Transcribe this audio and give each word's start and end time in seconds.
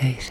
days. 0.00 0.30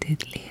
repeatedly 0.00 0.49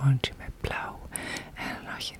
bandje 0.00 0.32
met 0.38 0.60
blauw. 0.60 0.98
En 1.54 1.64
dan 1.82 1.92
had 1.92 2.06
je 2.06 2.14
een 2.14 2.18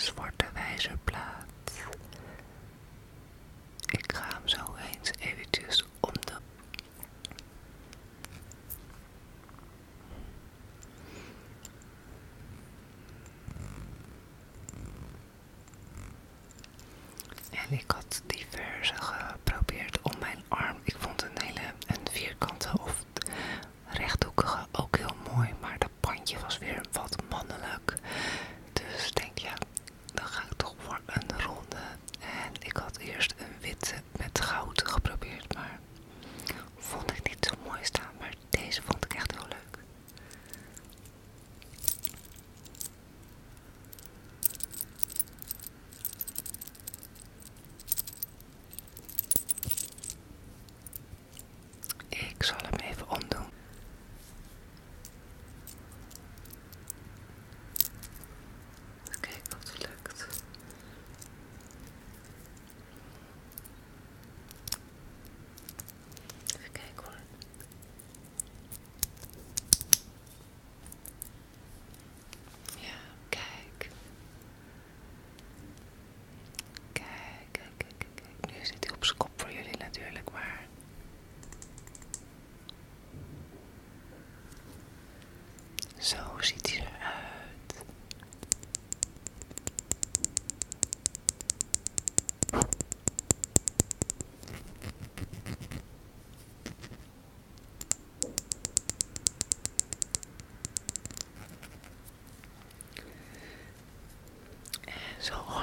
is 0.00 0.12
voor 0.16 0.30
de 0.36 0.46
wijzerplaat. 0.54 1.49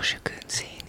she 0.07 0.15
couldn't 0.24 0.50
see. 0.50 0.87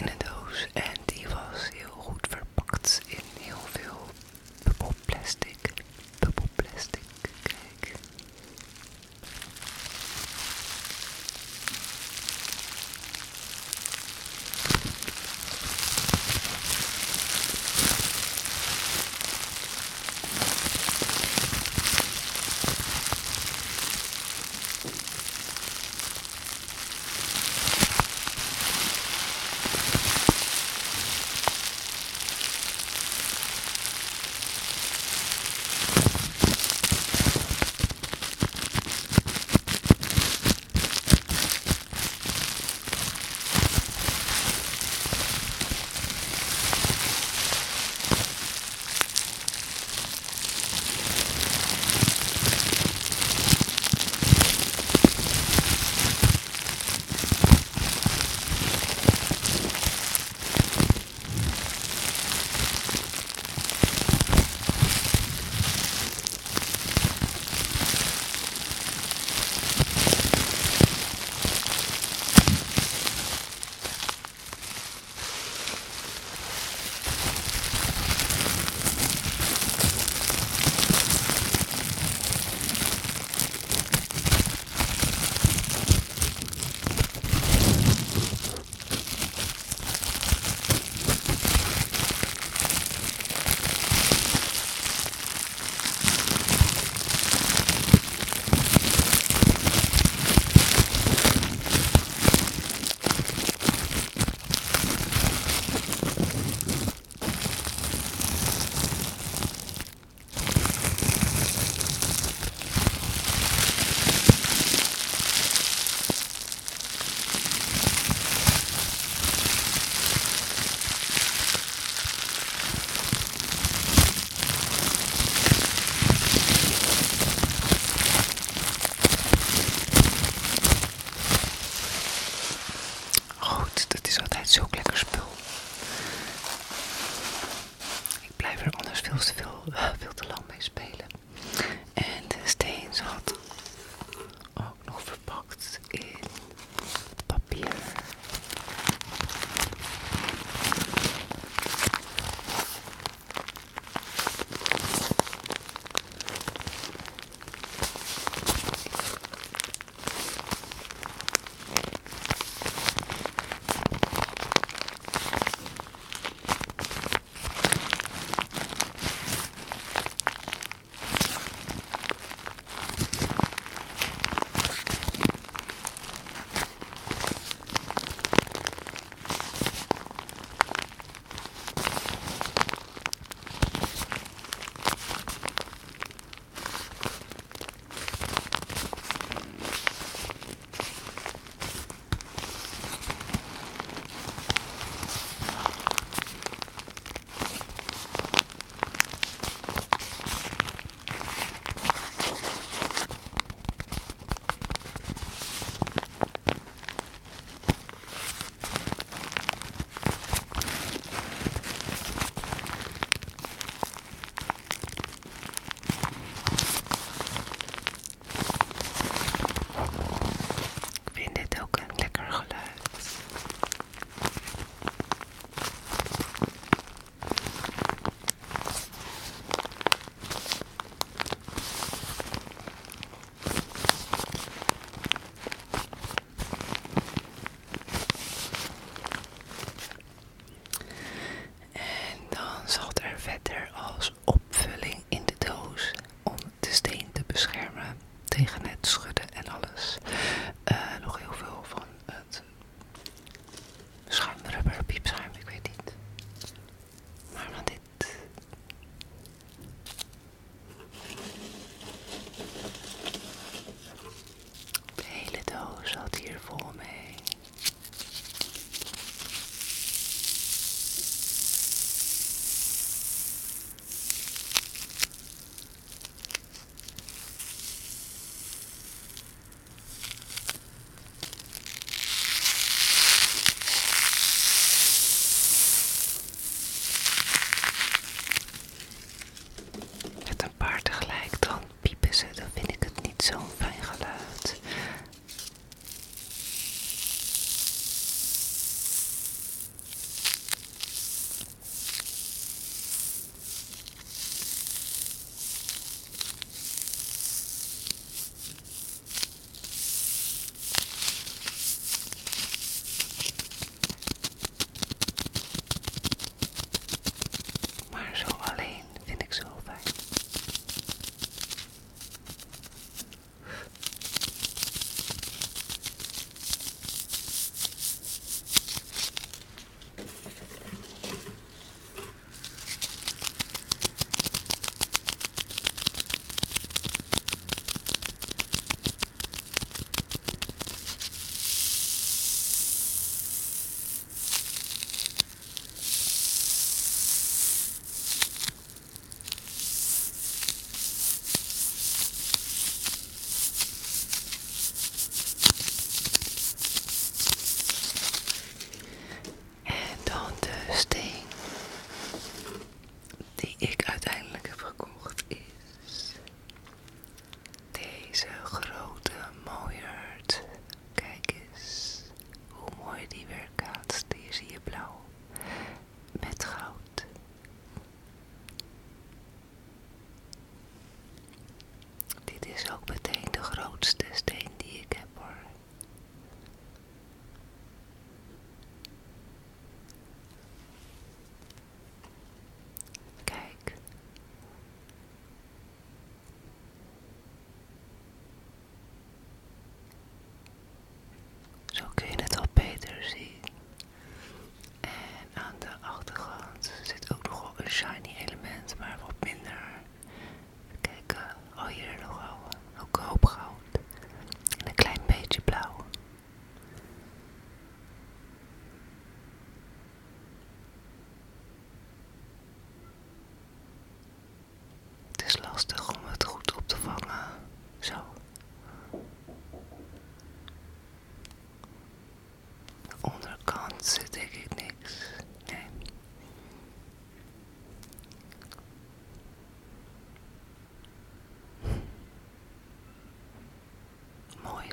in 0.00 0.06
de 0.06 0.24
doos. 0.24 0.68
En 0.72 0.83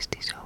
mestizo. 0.01 0.40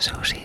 Susie. 0.00 0.39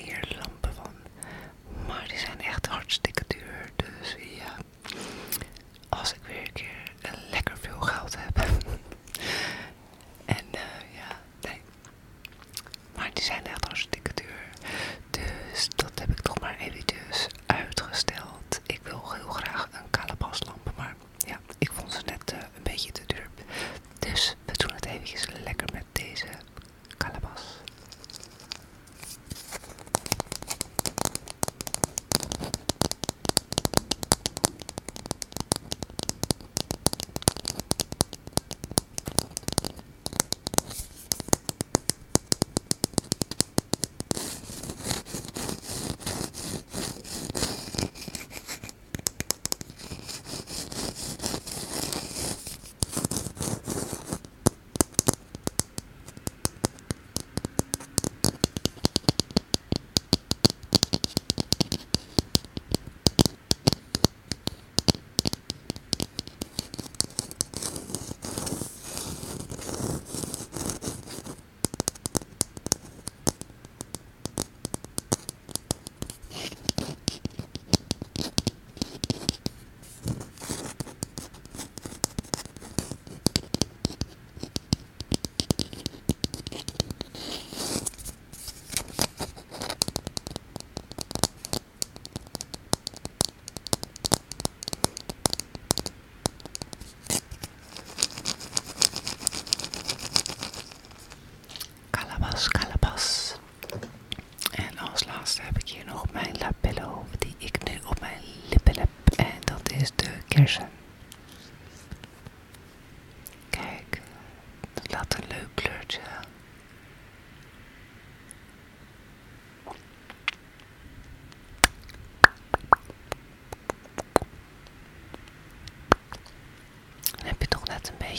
years 0.00 0.31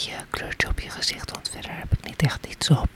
beetje 0.04 0.24
kleurtje 0.30 0.68
op 0.68 0.80
je 0.80 0.90
gezicht. 0.90 1.30
Want 1.30 1.48
verder 1.48 1.70
heb 1.78 1.92
ik 1.92 2.04
niet 2.04 2.22
echt 2.22 2.46
iets 2.46 2.70
op. 2.70 2.93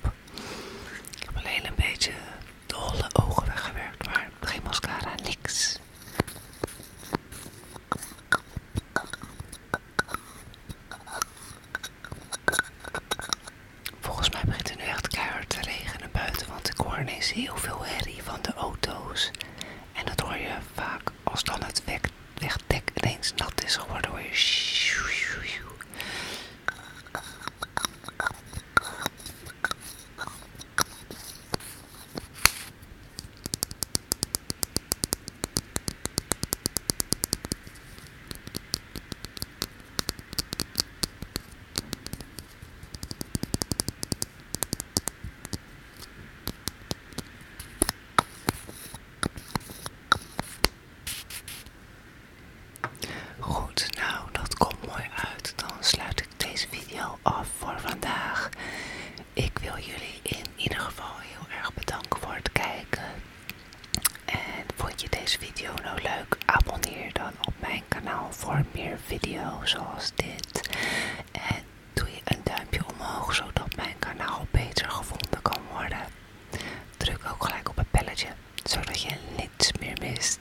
zodat 78.68 79.02
je 79.02 79.14
niets 79.37 79.72
meer 79.81 79.96
mist. 80.00 80.38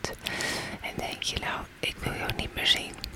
En 0.81 0.93
denk 0.95 1.23
je 1.23 1.39
nou, 1.39 1.59
ik 1.79 1.95
wil 2.03 2.13
jou 2.13 2.31
niet 2.35 2.55
meer 2.55 2.67
zien. 2.67 3.06